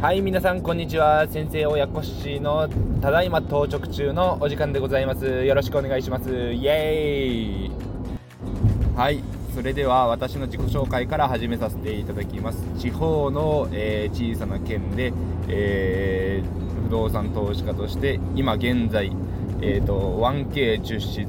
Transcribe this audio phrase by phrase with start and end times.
[0.00, 1.26] はい皆さんこんにちは。
[1.28, 2.68] 先生親子氏の
[3.02, 5.44] ただいま到着中のお時間でございます。
[5.44, 6.30] よろしくお願いします。
[6.30, 7.70] イエーイ。
[8.96, 9.20] はい
[9.52, 12.64] それでは私の自己紹介から始めさせていただきます。
[12.78, 15.12] 地方の、えー、小さな県で、
[15.48, 19.10] えー、不動産投資家として今現在
[19.62, 21.20] えーと、1K10 室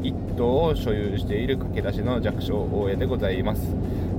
[0.00, 3.60] 1棟を所有している駆け出しの弱小大家でございます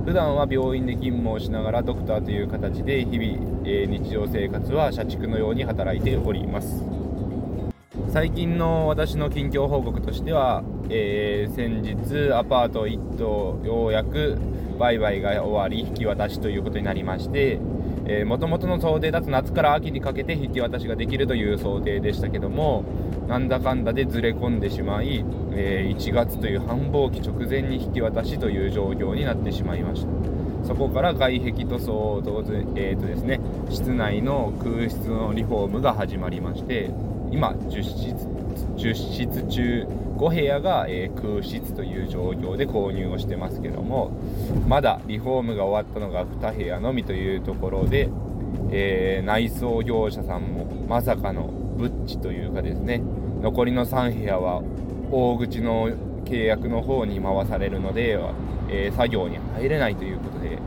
[0.04, 6.84] 普段は病院で勤務をしながらドクターという形で日々、えー、日常生活は社畜のように働いております
[8.12, 14.38] 最近の私の近況報告としては、えー、先日アパート1棟ようやく
[14.78, 17.58] 売買が終わり引き渡しということになりまして
[18.24, 22.84] もともとの想定だと夏から秋にかけて引き渡しができるという想定でしたけども
[23.26, 30.36] なんだかんだでずれ込んでしまい、えー、1月という繁忙期直前に引き渡しという状況になってしまいました。
[30.66, 33.40] そこから外壁塗装と,、えーとですね、
[33.70, 36.90] 室内の空室のリフォームが始まりまして
[37.30, 38.14] 今10室
[38.76, 44.10] ,10 室中5部屋が、え、空室という状況で購入をしてますけども
[44.66, 48.08] まだリフォームが終わったのが2部屋のみというところで、
[48.70, 53.02] えー、内装業者さんもまさかのブッチというかですね
[53.42, 54.62] 残りの3部屋は
[55.10, 55.90] 大口の
[56.24, 58.18] 契約の方に回されるので、
[58.68, 60.58] えー、作業に入れないということで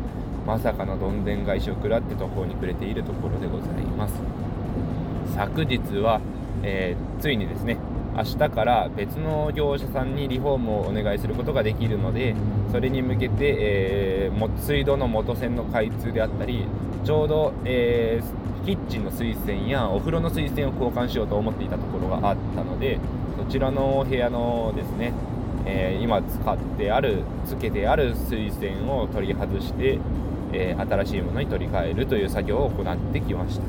[0.46, 4.16] まさかのどんでん返しを食らって途方に暮れているところでございます。
[5.36, 6.22] 昨日は、
[6.64, 7.78] えー、ついにですね
[8.20, 12.36] 明日から別の業者さんにリフォームをお願いすることができるので
[12.72, 16.66] それに向けて、えー、水道の元栓の開通であったり
[17.06, 23.00] ちょうど、えーキッチンの水栓やお風呂の水栓を交換しようと思っていたところがあったので
[23.38, 25.14] そちらの部屋のですね、
[25.66, 30.00] えー、今使ってあるつけてある水栓を取り外して、
[30.54, 33.64] えー、新しいものに取り替えるという作業を行ってきました。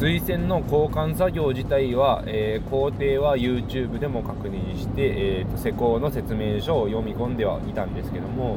[0.00, 8.56] 水栓の交換作業自体は、えー、工程は YouTube でも確認して、えーと施工の説明書を読み込んではいたんですけども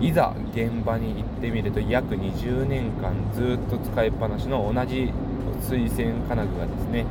[0.00, 5.12] いざ現場に行ってみると約20年間ずっと使いっぱなしの同じ
[5.60, 7.04] 水栓金具がですね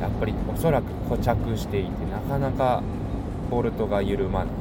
[0.00, 2.82] やっぱりおそらく固着していてなかなか
[3.48, 4.54] ボルトが緩まない。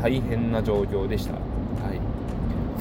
[0.00, 1.34] 大変な状況でした、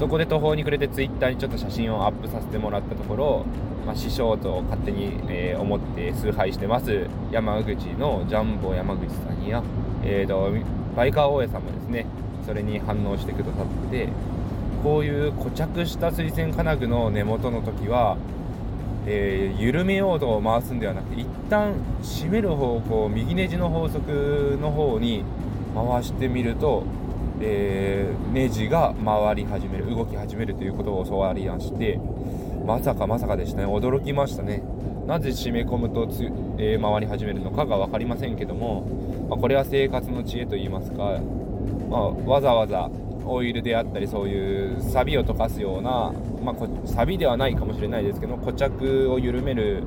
[0.01, 3.45] そこで途方に暮れて Twitter にちょっと写真をアップさせてもらったところ、
[3.85, 9.61] まあ、師匠と勝手に、えー、思って崇拝してます山口のジャンボ山口さんや、
[10.03, 10.51] えーと、
[10.95, 12.07] バイカー大家さんもですね
[12.47, 14.09] それに反応してくださって
[14.81, 18.17] こういう固着した水栓金具の根元の時は、
[19.05, 25.23] えー、緩めようと回すんではなくて一旦締める方向右ネジの法則の方に
[25.75, 26.83] 回してみると、
[27.41, 31.99] えー、ネジが回り始める動き始めるということを教わりまして
[32.65, 33.65] まさかまさかでしたね。
[33.65, 34.61] 驚きましたね。
[35.07, 36.23] なぜ締め込むとつ、
[36.57, 38.87] えー、回り始めるのかが分かりませんけども、
[39.29, 41.19] まあ、これは生活の知恵といいますか
[41.89, 42.89] まあ、わざわざ
[43.25, 49.83] オイルであったりそういうサビを溶かすような、まあ、サビではないかもしれないですけど固着を緩める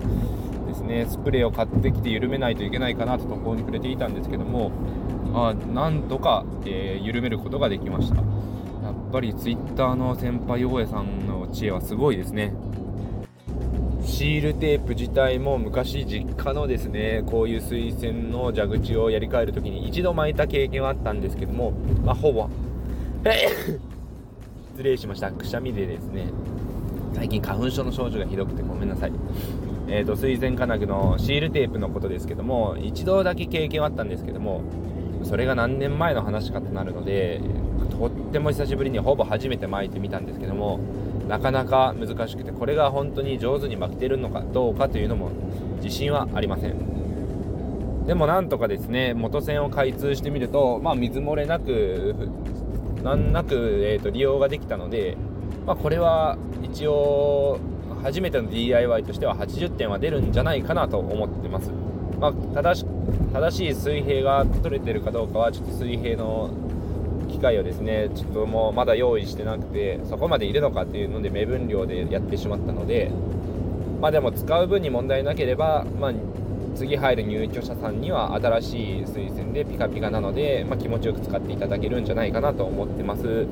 [0.75, 4.71] ですねスプレーを買ってきて緩めないといけないかなと途方に暮れていたんですけども、
[5.33, 8.17] まあ、なんとか、えー、緩めることができました。
[8.17, 8.23] や
[8.91, 12.53] っぱり Twitter の先輩大家さんの知恵はすごいですね。
[14.05, 21.71] シールテープ自体も昔実家のですねこういう水栓の蛇口をやり替える時に一度巻いた経験はあったんですけども
[22.05, 22.51] まあほぼ
[24.75, 25.31] 失礼しました。
[25.31, 26.27] くしゃみでですね
[27.15, 29.13] 最近花粉症の症状がひどくてごめんなさい。
[29.89, 34.63] えーと、水栓金具のシールテープのことですけども一度だけ経験はあったんですけども
[35.25, 37.41] それが何年前の話かとなるので
[37.91, 40.81] とっても久しぶりにほぼ初めて巻いてみたんですけども
[41.29, 45.31] なかなか難しくてこれが本当に上手に巻けてるのかどうかというのも
[45.83, 46.95] 自信はありません。
[48.07, 52.15] でもなんとかですね元栓を開通してみると、まあ、水漏れなく
[53.03, 53.55] 難なく、
[53.85, 55.17] えーと、利用ができたので、
[55.67, 57.59] まあ、これは一応
[58.05, 61.71] 初めての DIY としては80点は出るんじゃないかなと思ってます、
[62.21, 62.87] まあ、正し
[63.33, 66.51] 正しい水平が取れてるかどうかはちょっと水平の
[67.31, 73.11] 機械をですねちょっともうまだ用意してなくてそこまでいるのかっていうので目分量でやってしまったので
[74.03, 76.13] まあでも使う分に問題なければ、まあ、
[76.77, 83.47] 次入る入居者さんには新しい水栓でピカピカなので、まあ、気持ちよく使っていただけるんじゃないかなと思ってます。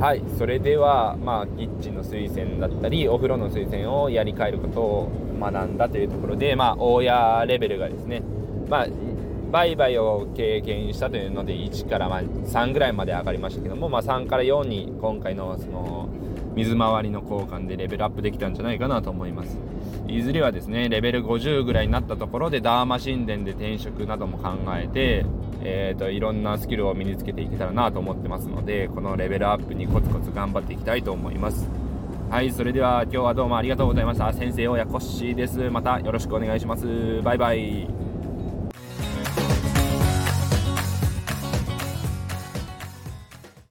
[0.00, 5.10] はいそれではまあキッチンの水栓だったりお風呂の水栓をやり替えることを
[5.40, 8.22] 学んだというところでまあ大家レベルがですね
[8.68, 8.86] まあ
[9.50, 16.08] 売買を経験したというので1からま3ぐらいまで上がりましたけども、まあ、3から4に今回のその
[16.54, 19.58] 水回りの交換でレベルアップできたんじゃないかなと思います。
[20.08, 25.24] いずれはですねレベル50ぐらいになったところでダーマ神殿で転職なども考えて、
[25.62, 31.68] えーと、いろんなスキルを身につけていけたらなと思ってますのでこのレベルアップにコツコツ頑張っていきたいと思います。
[32.30, 34.32] はいそれでは今日はどうもありがとうございました。
[34.32, 35.70] 先生親コッシーです。
[35.70, 37.22] またよろしくお願いします。
[37.22, 38.05] バイバイ。